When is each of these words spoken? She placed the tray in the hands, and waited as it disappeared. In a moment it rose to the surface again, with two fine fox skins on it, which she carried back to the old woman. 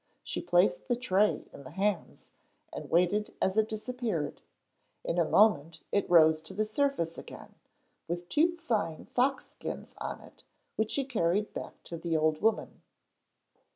She 0.23 0.41
placed 0.41 0.87
the 0.87 0.95
tray 0.95 1.45
in 1.53 1.63
the 1.63 1.69
hands, 1.69 2.31
and 2.73 2.89
waited 2.89 3.35
as 3.39 3.55
it 3.55 3.69
disappeared. 3.69 4.41
In 5.03 5.19
a 5.19 5.29
moment 5.29 5.81
it 5.91 6.09
rose 6.09 6.41
to 6.41 6.55
the 6.55 6.65
surface 6.65 7.19
again, 7.19 7.53
with 8.07 8.27
two 8.27 8.57
fine 8.57 9.05
fox 9.05 9.49
skins 9.51 9.93
on 9.99 10.19
it, 10.21 10.43
which 10.75 10.89
she 10.89 11.05
carried 11.05 11.53
back 11.53 11.83
to 11.83 11.97
the 11.97 12.17
old 12.17 12.41
woman. 12.41 12.81